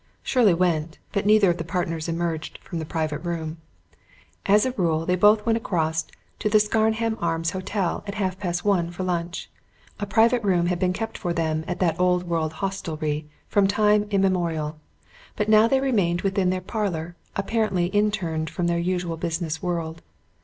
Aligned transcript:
Shirley 0.23 0.55
went 0.55 0.97
but 1.11 1.27
neither 1.27 1.51
of 1.51 1.57
the 1.57 1.63
partners 1.63 2.07
emerged 2.09 2.57
from 2.63 2.79
the 2.79 2.85
private 2.87 3.19
room. 3.19 3.57
As 4.47 4.65
a 4.65 4.71
rule 4.71 5.05
they 5.05 5.15
both 5.15 5.45
went 5.45 5.59
across 5.59 6.07
to 6.39 6.49
the 6.49 6.59
Scarnham 6.59 7.19
Arms 7.21 7.51
Hotel 7.51 8.03
at 8.07 8.15
half 8.15 8.39
past 8.39 8.65
one 8.65 8.89
for 8.89 9.03
lunch 9.03 9.47
a 9.99 10.07
private 10.07 10.41
room 10.43 10.65
had 10.65 10.79
been 10.79 10.91
kept 10.91 11.19
for 11.19 11.33
them 11.33 11.63
at 11.67 11.77
that 11.81 11.99
old 11.99 12.23
world 12.27 12.53
hostelry 12.53 13.29
from 13.47 13.67
time 13.67 14.07
immemorial 14.09 14.79
but 15.35 15.47
now 15.49 15.67
they 15.67 15.79
remained 15.79 16.21
within 16.23 16.49
their 16.49 16.61
parlour, 16.61 17.15
apparently 17.35 17.85
interned 17.85 18.49
from 18.49 18.65
their 18.65 18.79
usual 18.79 19.17
business 19.17 19.61
world. 19.61 20.01